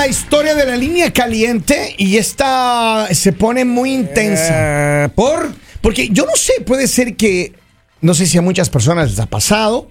[0.00, 5.04] la historia de la línea caliente y esta se pone muy intensa.
[5.04, 5.52] Eh, ¿Por?
[5.82, 7.52] Porque yo no sé, puede ser que,
[8.00, 9.90] no sé si a muchas personas les ha pasado,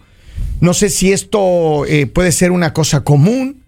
[0.61, 3.63] no sé si esto eh, puede ser una cosa común,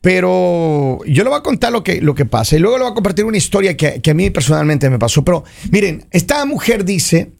[0.00, 2.92] pero yo le voy a contar lo que, lo que pasa y luego le voy
[2.92, 5.24] a compartir una historia que, que a mí personalmente me pasó.
[5.24, 7.32] Pero miren, esta mujer dice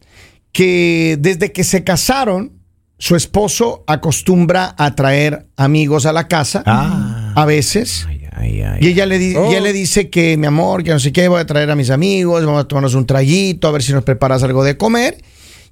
[0.51, 2.51] que desde que se casaron,
[2.99, 7.33] su esposo acostumbra a traer amigos a la casa, Ah.
[7.37, 8.07] a veces.
[8.37, 8.79] Ay, ay, ay.
[8.81, 9.51] Y ella le, di- Oh.
[9.51, 11.77] y él le dice que, mi amor, que no sé qué, voy a traer a
[11.77, 15.19] mis amigos, vamos a tomarnos un traguito, a ver si nos preparas algo de comer.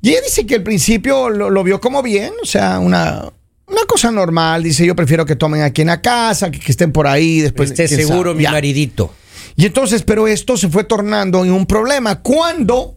[0.01, 3.33] Y ella dice que al principio lo, lo vio como bien, o sea, una,
[3.67, 4.63] una cosa normal.
[4.63, 7.71] Dice, yo prefiero que tomen aquí en la casa, que, que estén por ahí, después...
[7.71, 8.35] Esté seguro, sabe.
[8.37, 8.51] mi Ya.
[8.53, 9.13] maridito.
[9.57, 12.21] Y entonces, pero esto se fue tornando en un problema.
[12.23, 12.97] Cuando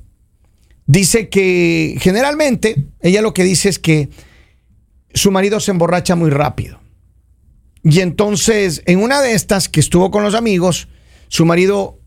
[0.85, 4.09] dice que generalmente, ella lo que dice es que
[5.13, 6.79] su marido se emborracha muy rápido.
[7.85, 10.87] Y entonces, en una de estas que estuvo con los amigos,
[11.27, 11.99] su marido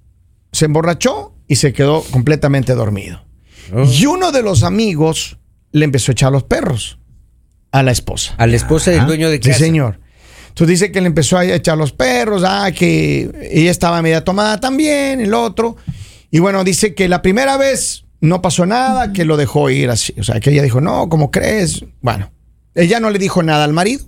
[0.52, 3.24] se emborrachó y se quedó completamente dormido.
[3.72, 3.84] Oh.
[3.84, 5.38] Y uno de los amigos
[5.72, 6.98] le empezó a echar los perros
[7.70, 8.34] a la esposa.
[8.38, 9.58] A la esposa del dueño de Sí, casa.
[9.60, 10.00] señor.
[10.48, 14.58] Entonces dice que le empezó a echar los perros, ah, que ella estaba media tomada
[14.58, 15.76] también, el otro.
[16.32, 20.12] Y bueno, dice que la primera vez no pasó nada, que lo dejó ir así.
[20.18, 21.84] O sea, que ella dijo, no, ¿cómo crees?
[22.00, 22.32] Bueno,
[22.74, 24.04] ella no le dijo nada al marido,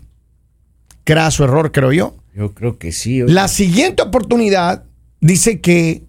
[1.31, 2.17] su error, creo yo.
[2.35, 3.23] Yo creo que sí.
[3.23, 3.33] oye.
[3.33, 4.85] La siguiente oportunidad
[5.21, 6.05] dice que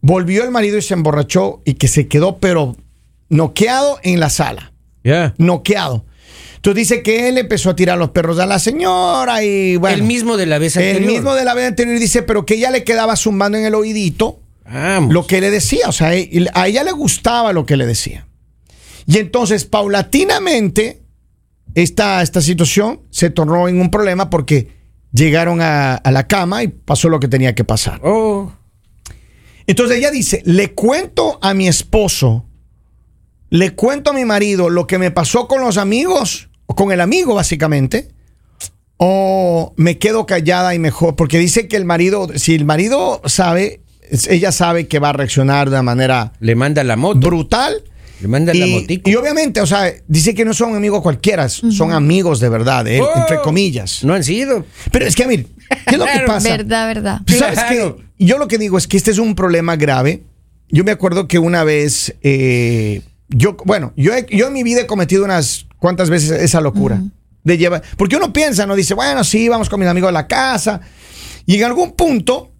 [0.00, 2.76] volvió el marido y se emborrachó y que se quedó, pero
[3.28, 4.72] noqueado en la sala
[5.04, 5.34] Ya.
[5.38, 6.04] noqueado.
[6.56, 9.96] Entonces dice que él empezó a tirar los perros a la señora y bueno.
[9.96, 11.12] el mismo de la vez el anterior.
[11.12, 14.40] mismo de la vez anterior dice, pero que ella le quedaba zumbando en el oídito
[14.70, 15.12] Vamos.
[15.14, 15.88] lo que le decía.
[15.88, 18.26] O sea, a ella le gustaba lo que le decía.
[19.06, 21.00] Y entonces, paulatinamente,
[21.74, 24.80] esta, esta situación se tornó en un problema porque
[25.12, 28.00] llegaron a, a la cama y pasó lo que tenía que pasar.
[28.04, 28.52] Oh.
[29.66, 32.46] Entonces ella dice, le cuento a mi esposo,
[33.50, 37.00] le cuento a mi marido lo que me pasó con los amigos, o con el
[37.00, 38.08] amigo básicamente,
[38.96, 43.82] o me quedo callada y mejor, porque dice que el marido, si el marido sabe,
[44.28, 47.20] ella sabe que va a reaccionar de una manera Le manda la moto.
[47.20, 47.84] brutal.
[48.20, 49.08] Le manda la Y, motico.
[49.10, 53.00] y obviamente, o sea, dice que no son amigos cualquiera, son amigos de verdad, él,
[53.02, 53.18] Oh.
[53.18, 54.04] entre comillas.
[54.04, 54.64] No han sido.
[54.92, 55.46] Pero es que, a ¿qué
[55.86, 56.48] es lo que pasa?
[56.50, 57.20] Verdad, verdad.
[57.26, 57.96] Sabes Claro.
[57.96, 60.22] que yo lo que digo es que este es un problema grave.
[60.68, 64.82] Yo me acuerdo que una vez, eh, yo, bueno, yo, he- yo en mi vida
[64.82, 67.02] he cometido unas cuantas veces esa locura
[67.42, 70.26] de llevar, porque uno piensa, no dice, bueno, sí, vamos con mis amigos a la
[70.26, 70.80] casa,
[71.46, 72.52] y en algún punto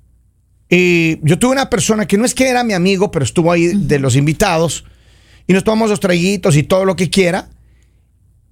[0.70, 3.66] eh, yo tuve una persona que no es que era mi amigo, pero estuvo ahí
[3.74, 4.84] de los invitados
[5.46, 7.48] y nos tomamos los traguitos y todo lo que quiera.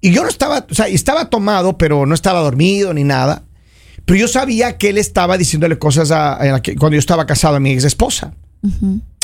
[0.01, 3.43] Y yo no estaba, o sea, estaba tomado, pero no estaba dormido ni nada.
[4.05, 7.27] Pero yo sabía que él estaba diciéndole cosas a, a la que- cuando yo estaba
[7.27, 8.33] casado a mi ex esposa.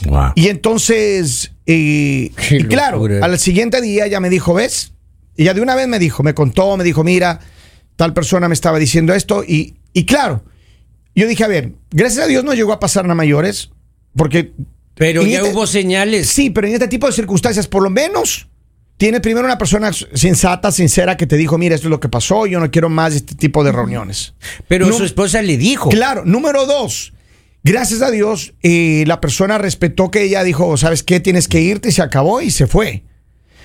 [0.07, 0.33] Wow.
[0.35, 4.93] Y entonces, eh, y claro, al siguiente día ya me dijo, ¿ves?
[5.37, 7.41] Y ya de una vez me dijo, me contó, me dijo, mira,
[7.97, 9.43] tal persona me estaba diciendo esto.
[9.43, 10.45] Y, y claro,
[11.15, 13.71] yo dije, a ver, gracias a Dios no llegó a pasar nada mayores,
[14.17, 14.53] porque...
[14.95, 16.29] Pero ya este- hubo señales.
[16.29, 18.49] Sí, pero en este tipo de circunstancias, por lo menos,
[18.97, 22.47] tiene primero una persona sensata, sincera, que te dijo, mira, esto es lo que pasó,
[22.47, 24.35] yo no quiero más este tipo de reuniones.
[24.69, 25.89] Pero No- su esposa le dijo.
[25.91, 27.13] Claro, número dos.
[27.65, 31.19] Gracias a Dios, eh, la persona respetó que ella dijo, ¿sabes qué?
[31.19, 33.03] Tienes que irte y se acabó y se fue.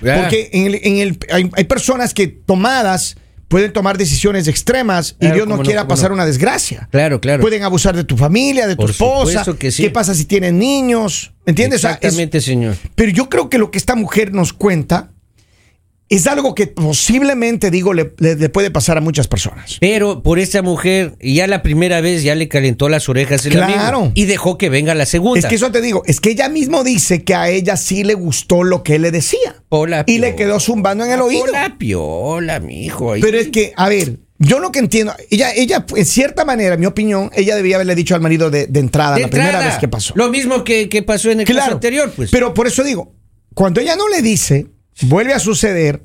[0.00, 3.16] Porque en el, en el- hay, hay personas que tomadas
[3.50, 6.14] pueden tomar decisiones extremas y Dios no quiera pasar no.
[6.14, 6.88] una desgracia.
[6.92, 7.40] Claro, claro.
[7.42, 9.44] Pueden abusar de tu familia, de tu Por esposa.
[9.58, 9.82] que sí.
[9.82, 11.32] ¿Qué pasa si tienen niños?
[11.46, 11.80] ¿Entiendes?
[11.80, 12.76] O sea, es- Exactamente, señor.
[12.94, 15.10] pero yo creo que lo que esta mujer nos cuenta
[16.10, 19.78] es algo que posiblemente, digo, le, le- le puede pasar a muchas personas.
[19.80, 23.98] Pero por esa mujer, ya la primera vez ya le calentó las orejas el Claro.
[23.98, 24.12] amigo.
[24.14, 25.38] Y dejó que venga la segunda.
[25.38, 28.14] Es que eso te digo, es que ella mismo dice que a ella sí le
[28.14, 29.62] gustó lo que él le decía.
[29.68, 31.44] Hola, Y le quedó zumbando en el oído.
[31.44, 33.12] Hola, piola, mijo.
[33.20, 36.80] Pero es que, a ver, yo lo que entiendo, ella, ella, en cierta manera, en
[36.80, 39.78] mi opinión, ella debía haberle dicho al marido de, de entrada, de la primera vez
[39.78, 40.12] que pasó.
[40.16, 42.30] Lo mismo que, que pasó en el caso claro, anterior, pues.
[42.32, 43.14] Pero por eso digo,
[43.54, 44.66] cuando ella no le dice,
[45.02, 46.02] vuelve a suceder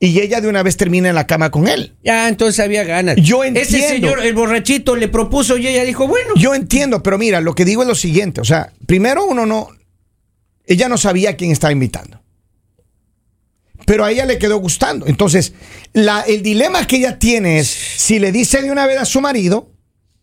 [0.00, 1.96] y ella de una vez termina en la cama con él.
[2.04, 3.16] ya, entonces había ganas.
[3.16, 3.88] Yo Ese entiendo.
[4.08, 6.34] señor, el borrachito, le propuso y ella dijo, bueno.
[6.36, 9.68] Yo entiendo, pero mira, lo que digo es lo siguiente, o sea, primero uno no,
[10.66, 12.22] ella no sabía a quién estaba invitando.
[13.86, 15.06] Pero a ella le quedó gustando.
[15.06, 15.54] Entonces,
[15.94, 19.20] la, el dilema que ella tiene es si le dice de una vez a su
[19.22, 19.72] marido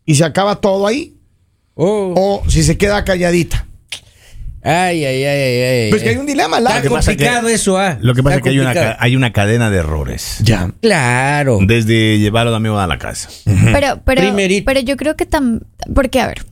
[0.05, 1.13] y se acaba todo ahí,
[1.77, 2.41] Oh.
[2.45, 3.64] o si se queda calladita.
[4.67, 5.89] Ay, ay, ay, ay, ay.
[5.91, 6.95] Pues que hay un dilema Está largo.
[6.95, 7.97] pasa complicado eso, ah.
[8.01, 10.37] Lo que pasa es Está que hay una, hay una cadena de errores.
[10.41, 10.71] Ya.
[10.81, 11.59] Claro.
[11.61, 13.29] Desde llevar a los amigos a la casa.
[13.45, 14.65] Pero, pero, Primerito.
[14.65, 15.59] pero yo creo que tam,
[15.93, 16.43] porque a ver,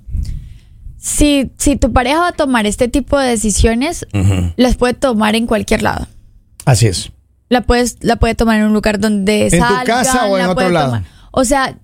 [0.97, 4.05] si, si tu pareja va a tomar este tipo de decisiones,
[4.55, 6.07] las puede tomar en cualquier lado.
[6.65, 7.11] Así es.
[7.49, 10.51] La puedes, la puede tomar en un lugar donde tu salgan, casa o en la
[10.51, 10.85] otro lado?
[10.91, 11.75] tomar- O sea,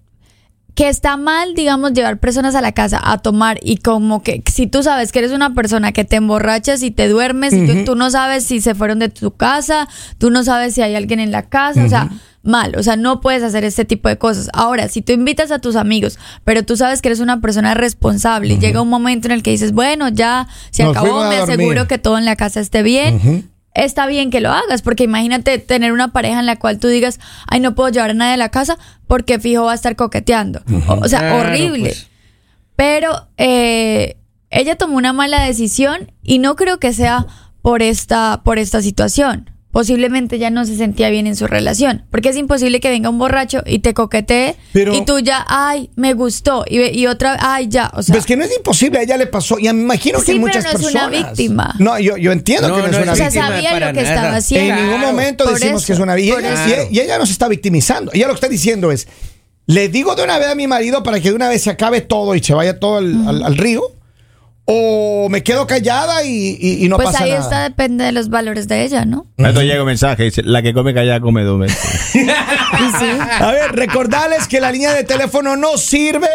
[0.80, 4.66] que está mal, digamos, llevar personas a la casa a tomar y como que si
[4.66, 7.96] tú sabes que eres una persona que te emborrachas y te duermes y tú, tú
[7.96, 9.90] no sabes si se fueron de tu casa,
[10.20, 12.10] tú no sabes si hay alguien en la casa, o sea,
[12.44, 14.48] mal, o sea, no puedes hacer este tipo de cosas.
[14.54, 18.54] Ahora, si tú invitas a tus amigos, pero tú sabes que eres una persona responsable
[18.54, 21.90] y llega un momento en el que dices, bueno, ya se Nos acabó, me aseguro
[21.90, 23.50] que todo en la casa esté bien
[23.86, 27.20] está bien que lo hagas, porque imagínate tener una pareja en la cual tú digas,
[27.48, 28.78] ay, no puedo llevar a nadie a la casa
[29.08, 30.62] porque fijo va a estar coqueteando.
[30.88, 31.80] o, o sea, Claro, horrible.
[31.90, 32.08] pues.
[32.76, 34.18] Pero eh,
[34.50, 37.26] ella tomó una mala decisión y no creo que sea
[37.62, 39.50] por esta, por esta situación.
[39.72, 43.20] Posiblemente ya no se sentía bien en su relación, porque es imposible que venga un
[43.20, 47.68] borracho y te coquetee Pero- y tú ya, ay, me gustó, y, y otra, ay,
[47.70, 49.60] ya, o sea, Pues que no es imposible, a ella le pasó.
[49.60, 51.38] Y me imagino que Sí, pero muchas no es una personas.
[51.38, 51.76] víctima.
[51.78, 53.46] No, yo, yo entiendo No, que no, no es una es o sea, víctima.
[53.50, 54.16] víctima sabía para lo que nada.
[54.16, 54.74] estaba haciendo.
[54.74, 56.42] En ningún momento por decimos eso, que es una víctima.
[56.42, 58.12] Y ella, y ella no se está victimizando.
[58.12, 59.08] Ella lo que está diciendo es:
[59.68, 62.02] le digo de una vez a mi marido para que de una vez se acabe
[62.02, 63.84] todo y se vaya todo al, al- al río.
[64.72, 67.42] O me quedo callada y, y- y no pues pasa ahí nada.
[67.44, 69.26] está, depende de los valores de ella, ¿no?
[69.38, 71.80] Esto llega un mensaje, dice, la que come callada come dos veces.
[73.00, 73.06] Sí.
[73.40, 76.30] A ver, recordarles que la línea de teléfono no sirve.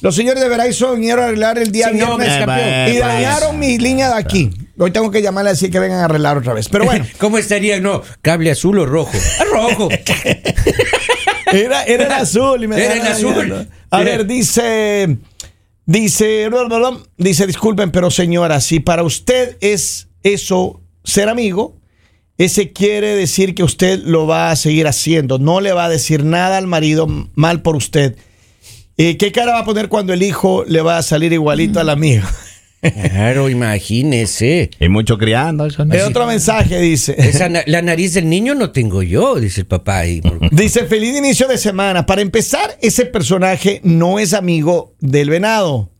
[0.00, 2.92] Los señores de Verizon vinieron a arreglar el día Sí, no, viernes campeón.
[2.94, 4.50] y dañaron mi línea de aquí.
[4.78, 6.68] Hoy tengo que llamarle a decir que vengan a arreglar otra vez.
[6.68, 7.78] Pero bueno, ¿Cómo estaría?
[7.80, 9.12] No, cable azul o rojo.
[9.40, 9.88] Ah, rojo.
[11.52, 12.64] era, era el azul.
[12.64, 13.68] Y me Era el azul.
[13.90, 15.18] A ver, dice,
[15.92, 16.48] dice,
[17.18, 21.76] dice, disculpen, pero señora, si para usted es eso ser amigo,
[22.38, 25.38] ese quiere decir que usted lo va a seguir haciendo.
[25.38, 28.16] No le va a decir nada al marido mal por usted.
[28.96, 31.90] Eh, ¿Qué cara va a poner cuando el hijo le va a salir igualito al
[31.90, 32.26] amigo?
[32.82, 34.70] Claro, imagínese.
[34.80, 35.66] Hay mucho criando.
[35.66, 37.14] Eso no El otro mensaje dice.
[37.16, 39.98] Esa na- la nariz del niño no tengo yo, dice el papá.
[40.00, 40.20] ahí.
[40.50, 42.06] Dice, feliz inicio de semana.
[42.06, 45.90] Para empezar, ese personaje no es amigo del venado.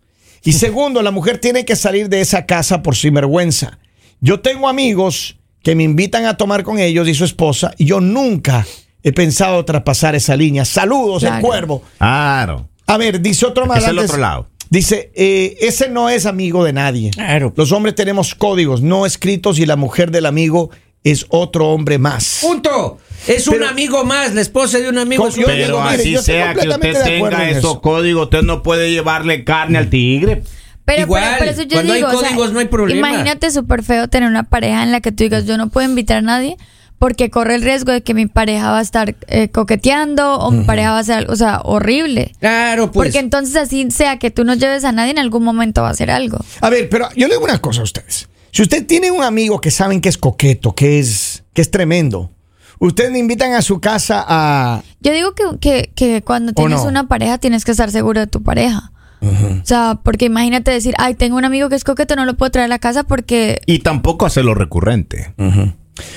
[0.42, 3.78] Y segundo, la mujer tiene que salir de esa casa por sinvergüenza.
[4.20, 8.00] Yo tengo amigos que me invitan a tomar con ellos y su esposa, y yo
[8.00, 8.66] nunca
[9.04, 10.64] he pensado traspasar esa línea.
[10.64, 11.82] Saludos, el cuervo.
[11.98, 12.68] Claro.
[12.86, 13.78] A ver, dice otro más.
[13.78, 14.10] Es el antes.
[14.10, 14.48] otro lado.
[14.72, 17.10] Dice, eh, ese no es amigo de nadie.
[17.10, 17.52] Claro.
[17.54, 20.70] Los hombres tenemos códigos no escritos y la mujer del amigo
[21.04, 22.38] es otro hombre más.
[22.40, 22.96] Punto.
[23.26, 25.24] Es un amigo más, la esposa de un amigo.
[25.24, 27.80] Con- yo digo, Pero mire, así yo sea que usted tenga en esos eso.
[27.82, 30.42] códigos, usted no puede llevarle carne al tigre.
[30.86, 33.10] Pero, Igual, pero, pero eso yo cuando hay digo, o sea, códigos no hay problema.
[33.10, 36.16] Imagínate súper feo tener una pareja en la que tú digas, yo no puedo invitar
[36.16, 36.56] a nadie
[37.02, 40.62] porque corre el riesgo de que mi pareja va a estar eh, coqueteando o mi
[40.62, 42.30] pareja va a hacer algo, o sea, horrible.
[42.38, 43.08] Claro, pues.
[43.08, 45.90] porque entonces así sea que tú no lleves a nadie, en algún momento va a
[45.90, 46.38] hacer algo.
[46.60, 48.28] A ver, pero yo le digo una cosa a ustedes.
[48.52, 52.30] Si usted tiene un amigo que saben que es coqueto, que es, que es tremendo,
[52.78, 54.84] ustedes me invitan a su casa a...
[55.00, 56.88] Yo digo que, que, que cuando tienes no?
[56.88, 58.92] una pareja tienes que estar seguro de tu pareja.
[59.22, 62.50] O sea, porque imagínate decir, ay, tengo un amigo que es coqueto, no lo puedo
[62.50, 63.60] traer a la casa porque...
[63.66, 65.32] Y tampoco hacerlo recurrente.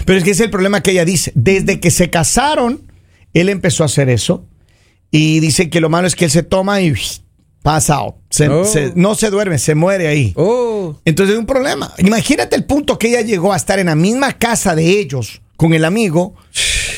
[0.06, 1.32] Pero es que ese es el problema que ella dice.
[1.36, 2.82] Desde que se casaron,
[3.34, 4.46] él empezó a hacer eso.
[5.12, 6.94] Y dice que lo malo es que él se toma y
[7.64, 8.16] pasa out.
[8.30, 8.66] Se- Oh.
[8.66, 10.34] se- no se duerme, se muere ahí.
[10.36, 10.98] Oh.
[11.06, 11.94] Entonces es un problema.
[12.00, 15.74] Imagínate el punto que ella llegó a estar en la misma casa de ellos con
[15.74, 16.36] el amigo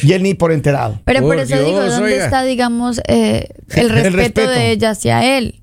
[0.03, 0.99] y él ni por enterado.
[1.05, 2.25] Pero por Por eso digo, ¿dónde oiga.
[2.25, 4.49] está, digamos, eh, el, respeto respeto.
[4.49, 5.61] de ella hacia él?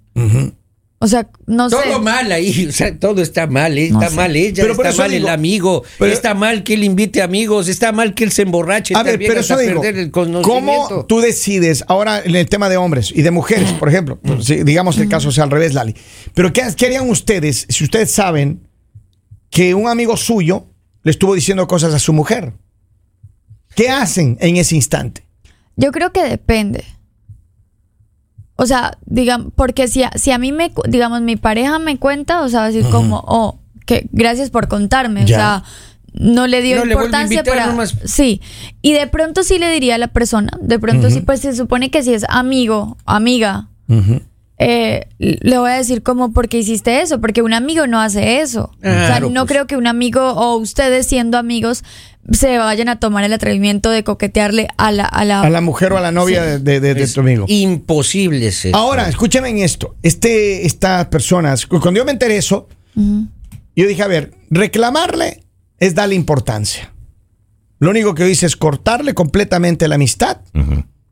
[1.04, 1.76] O sea, no sé.
[1.76, 4.16] Todo mal ahí, o sea, todo está mal, eh, No está sé.
[4.16, 7.68] mal ella, Pero está mal digo- el amigo, pero- está mal que él invite amigos,
[7.68, 11.04] está mal que él se emborrache A ver, también pero eso digo, perder el ¿cómo
[11.06, 14.18] tú decides ahora en el tema de hombres y de mujeres, por ejemplo?
[14.22, 15.94] pues, digamos que el caso sea al revés, Lali.
[16.32, 18.66] Pero ¿qué, qué harían ustedes si ustedes saben
[19.50, 20.66] que un amigo suyo
[21.02, 22.54] le estuvo diciendo cosas a su mujer?
[23.76, 25.26] ¿Qué hacen en ese instante?
[25.76, 26.84] Yo creo que depende.
[28.56, 31.98] O sea, digamos, porque si a, si a mí me, cu- digamos, mi pareja me
[31.98, 35.34] cuenta, o sea, va a decir como, oh, que gracias por contarme, Ya.
[35.36, 35.62] o sea,
[36.12, 37.66] no le dio No le importancia invitar para...
[37.66, 37.96] nomás.
[38.04, 38.40] Sí,
[38.82, 41.90] y de pronto sí le diría a la persona, de pronto sí, pues se supone
[41.90, 43.66] que si es amigo, amiga,
[44.58, 47.20] eh, le voy a decir como, ¿por qué hiciste eso?
[47.20, 48.70] Porque un amigo no hace eso.
[48.78, 49.44] o sea, no pues.
[49.52, 51.82] creo que un amigo o ustedes siendo amigos
[52.30, 55.04] se vayan a tomar el atrevimiento de coquetearle a la...
[55.04, 57.20] A la, A la mujer o a la novia de, de- de- de Es tu
[57.20, 57.44] amigo.
[57.48, 58.76] Imposible es eso.
[58.76, 59.94] Ahora, escúcheme en esto.
[60.02, 65.42] Este, estas personas, cuando yo me enteré eso, Yo dije, a ver, reclamarle
[65.80, 66.92] es darle importancia.
[67.80, 70.38] Lo único que hice es cortarle completamente la amistad,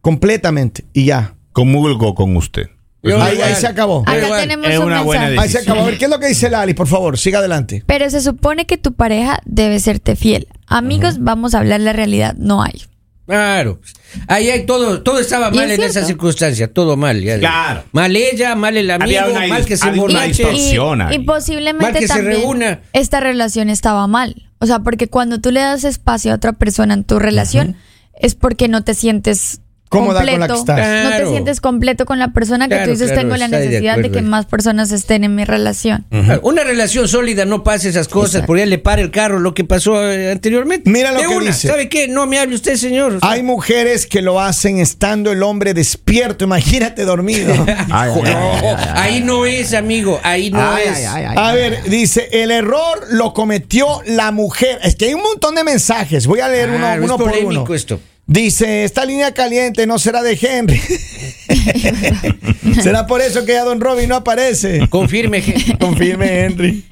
[0.00, 1.34] completamente, y ya.
[1.52, 2.70] Comulgo con usted.
[3.02, 4.02] Yo Ahí, se acabó.
[4.06, 4.40] Acá igual.
[4.42, 5.44] tenemos es un una buena mensaje.
[5.44, 5.80] Ahí se acabó.
[5.80, 6.72] A ver, ¿qué es lo que dice Lali?
[6.74, 7.82] Por favor, siga adelante.
[7.86, 10.46] Pero se supone que tu pareja debe serte fiel.
[10.68, 12.82] Amigos, vamos a hablar la realidad, no hay.
[13.26, 13.80] Claro.
[14.28, 16.08] Ahí hay todo, todo estaba mal es en esa cierto.
[16.08, 17.22] circunstancia, todo mal.
[17.22, 17.38] ya.
[17.38, 17.84] Claro.
[17.92, 20.44] Mal ella, mal el amigo, Había una mal que se había una emborrache.
[20.50, 21.02] distorsión.
[21.10, 22.80] Y, y posiblemente Mal que se también reúna.
[22.92, 24.50] esta relación estaba mal.
[24.58, 27.76] O sea, porque cuando tú le das espacio a otra persona en tu relación,
[28.14, 29.60] es porque no te sientes
[29.92, 30.38] Cómoda con completo.
[30.40, 31.04] la que estás.
[31.04, 33.58] No te sientes completo con la persona que Claro, tú dices, claro, tengo la de
[33.66, 36.04] necesidad de, que más personas estén en mi relación.
[36.42, 38.46] Una relación sólida no pasa esas cosas, Exacto.
[38.48, 40.90] porque ya le para el carro lo que pasó eh, anteriormente.
[40.90, 41.68] Mira lo De que una, dice.
[41.68, 42.08] ¿Sabe qué?
[42.08, 43.18] No me hable usted, señor.
[43.22, 46.44] Hay mujeres que lo hacen estando el hombre despierto.
[46.44, 47.52] Imagínate dormido.
[47.66, 48.32] Ay, ay, No, ay,
[48.64, 50.18] ay, ahí no es, amigo.
[50.22, 50.96] Ahí no Ay, es.
[50.98, 51.34] ay, ay, ay.
[51.36, 54.78] A ver, dice, el error lo cometió la mujer.
[54.82, 56.26] Es que hay un montón de mensajes.
[56.26, 57.74] Voy a leer uno, es uno por polémico uno.
[57.74, 58.00] esto.
[58.26, 60.80] Dice, esta línea caliente no será de Henry.
[62.82, 64.88] será por eso que ya Don Robin no aparece.
[64.88, 66.84] Confirme, je- Confirme, Henry.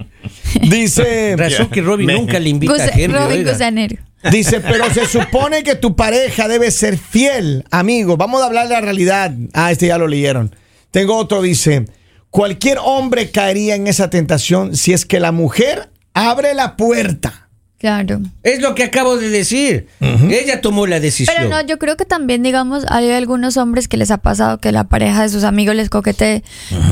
[0.69, 3.17] Dice, razón que Robin Me- nunca le invita a Henry.
[3.17, 3.53] Robin oiga.
[3.53, 3.97] Gusanero.
[4.31, 8.17] dice, pero se supone que tu pareja debe ser fiel, amigo.
[8.17, 9.33] Vamos a hablar de la realidad.
[9.55, 10.55] Ah, este ya lo leyeron.
[10.91, 11.87] Tengo otro, dice,
[12.31, 17.40] cualquier hombre caería en esa tentación si es que la mujer abre la puerta.
[17.81, 18.21] Claro.
[18.43, 19.87] Es lo que acabo de decir.
[20.01, 21.35] Ella tomó la decisión.
[21.35, 24.71] Pero no, yo creo que también, digamos, hay algunos hombres que les ha pasado que
[24.71, 26.45] la pareja de sus amigos les coquetee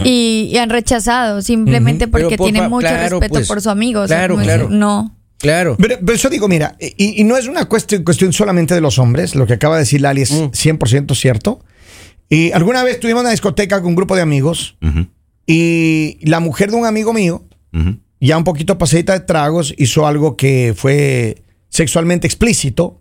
[0.02, 3.48] y, y han rechazado simplemente porque por tienen mucho claro, respeto pues.
[3.48, 4.00] por su amigo.
[4.00, 4.62] O sea, Claro, claro.
[4.64, 5.14] decir, No.
[5.36, 5.76] Claro.
[5.78, 8.98] Pero, pero eso digo, mira, y, y no es una cuestión, cuestión solamente de los
[8.98, 11.62] hombres, lo que acaba de decir Lali es 100% cierto.
[12.30, 14.78] Y alguna vez tuvimos una discoteca con un grupo de amigos
[15.46, 17.44] y la mujer de un amigo mío.
[18.20, 23.00] Ya un poquito pasadita de tragos, hizo algo que fue sexualmente explícito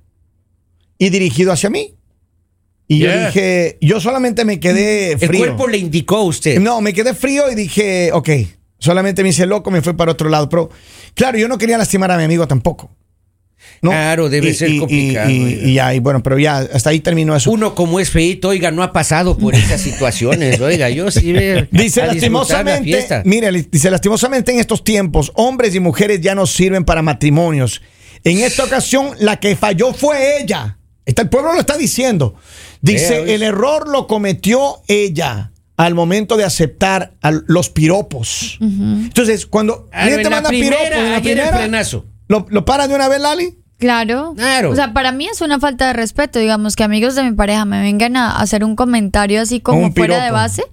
[0.98, 1.96] y dirigido hacia mí.
[2.90, 5.40] Y yo dije, yo solamente me quedé El frío.
[5.40, 6.60] cuerpo le indicó a usted.
[6.60, 8.30] No, me quedé frío y dije, ok,
[8.80, 10.48] solamente me hice loco, me fui para otro lado.
[10.48, 10.70] Pero
[11.14, 12.90] claro, yo no quería lastimar a mi amigo tampoco.
[13.82, 13.92] ¿No?
[13.92, 17.52] Claro, debe ser complicado, Y, ya, y bueno, pero ya, hasta ahí terminó eso.
[17.52, 21.68] Uno como es feito, oiga, no ha pasado por esas situaciones, oiga, yo sí ve
[21.72, 23.22] Dice la lastimosamente, fiesta.
[23.26, 27.82] mire, dice lastimosamente en estos tiempos, hombres y mujeres ya no sirven para matrimonios.
[28.24, 30.78] En esta ocasión, la que falló fue ella.
[31.06, 32.36] Está, el pueblo lo está diciendo.
[32.82, 38.58] Dice, el error lo cometió ella al momento de aceptar a los piropos.
[38.60, 42.06] Entonces, cuando Claro, alguien te en la manda primera, piropos, en la primera, frenazo.
[42.28, 43.64] ¿Lo, ¿lo paras de una vez, Lali?
[43.80, 44.34] Claro.
[44.36, 44.72] Claro.
[44.72, 47.64] O sea, para mí es una falta de respeto, digamos, que amigos de mi pareja
[47.66, 50.64] me vengan a hacer un comentario así como fuera de base,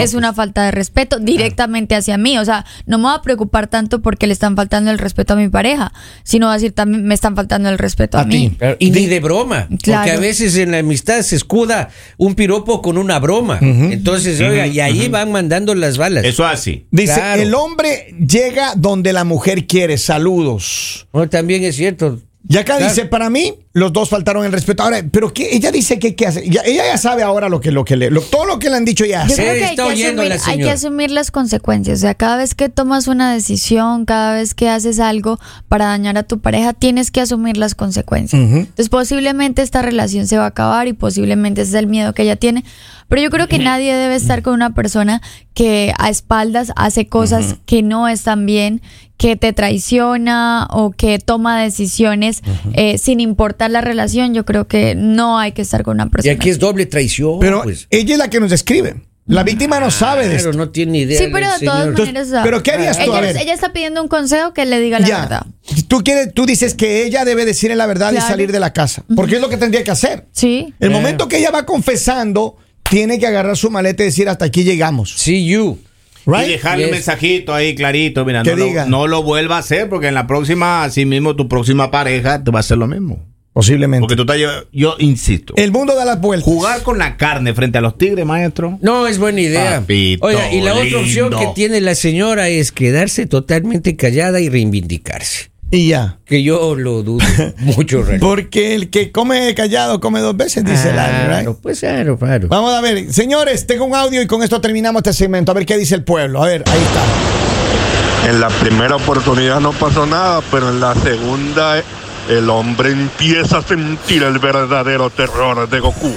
[0.00, 2.38] es una falta de respeto directamente hacia mí.
[2.38, 5.36] O sea, no me voy a preocupar tanto porque le están faltando el respeto a
[5.36, 5.92] mi pareja,
[6.22, 8.54] sino va a decir también me están faltando el respeto a, A mí.
[8.58, 9.68] Claro, y ni de broma.
[9.82, 10.02] Claro.
[10.02, 13.58] Porque a veces en la amistad se escuda un piropo con una broma.
[13.60, 16.24] Entonces, oiga, y ahí van mandando las balas.
[16.24, 16.86] Eso así.
[16.90, 17.42] Dice, Claro.
[17.42, 19.98] el hombre llega donde la mujer quiere.
[19.98, 21.06] Saludos.
[21.30, 22.20] También es cierto.
[22.46, 22.92] Y acá Claro.
[22.92, 24.82] dice, para mí, los dos faltaron el respeto.
[24.82, 25.56] Ahora, pero ¿qué?
[25.56, 26.46] ella dice que qué hace.
[26.48, 28.76] Ya- ella ya sabe ahora lo que, lo que le, lo- todo lo que le
[28.76, 29.26] han dicho ya.
[29.26, 31.98] Yo creo que hay está que, oyendo asumir, la hay que asumir las consecuencias.
[31.98, 36.18] O sea, cada vez que tomas una decisión, cada vez que haces algo para dañar
[36.18, 38.42] a tu pareja, tienes que asumir las consecuencias.
[38.42, 42.24] Entonces, posiblemente esta relación se va a acabar y posiblemente ese es el miedo que
[42.24, 42.62] ella tiene.
[43.08, 45.22] Pero yo creo que nadie debe estar con una persona
[45.54, 48.82] que a espaldas hace cosas que no están bien,
[49.16, 52.42] que te traiciona o que toma decisiones
[52.72, 54.34] eh, sin importar la relación.
[54.34, 56.34] Yo creo que no hay que estar con una Y persona.
[56.34, 57.38] aquí es doble traición.
[57.40, 57.86] Pero pues.
[57.90, 58.96] ella es la que nos escribe.
[59.26, 60.58] La víctima no sabe de Claro, esto.
[60.58, 61.18] no tiene idea.
[61.18, 61.88] Sí, pero de todas señor.
[61.88, 62.28] Entonces, maneras.
[62.28, 63.02] sea, ¿pero qué harías tú?
[63.14, 63.36] A Ella, ver.
[63.38, 65.20] ella está pidiendo un consejo que le diga la ya.
[65.22, 65.46] verdad.
[65.88, 69.02] Tú, quieres, tú dices que ella debe decirle la verdad y salir de la casa.
[69.16, 70.26] Porque es lo que tendría que hacer.
[70.32, 70.74] Sí.
[70.78, 70.92] El Eh.
[70.92, 75.14] momento que ella va confesando, tiene que agarrar su maleta y decir hasta aquí llegamos.
[75.16, 75.78] See you.
[76.26, 76.46] Right?
[76.46, 76.96] Y dejarle un Yes.
[76.98, 80.84] mensajito ahí clarito, mira, no lo, no lo vuelva a hacer porque en la próxima,
[80.84, 83.24] así mismo tu próxima pareja te va a hacer lo mismo.
[83.52, 84.00] Posiblemente.
[84.00, 86.44] Porque tú estás, lleva- yo insisto, El mundo da las vueltas.
[86.44, 88.78] jugar con la carne frente a los tigres, maestro.
[88.82, 89.78] No, es buena idea.
[89.80, 94.48] Papito Oiga, y la otra opción que tiene la señora es quedarse totalmente callada y
[94.48, 95.50] reivindicarse.
[95.70, 96.18] Y ya.
[96.24, 97.24] Que yo lo dudo
[97.58, 98.24] mucho, realmente.
[98.26, 101.28] Porque el que come callado come dos veces, dice Larry, right?
[101.28, 102.48] Claro, pues claro, claro.
[102.48, 105.50] Vamos a ver, señores, tengo un audio y con esto terminamos este segmento.
[105.50, 106.42] A ver qué dice el pueblo.
[106.42, 108.30] A ver, ahí está.
[108.30, 111.82] En la primera oportunidad no pasó nada, pero en la segunda
[112.28, 116.10] el hombre empieza a sentir el verdadero terror de Goku.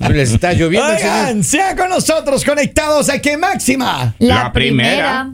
[0.10, 1.12] Le está lloviendo, señor.
[1.12, 4.14] Oigan, sean con nosotros conectados a que máxima.
[4.18, 5.30] La primera.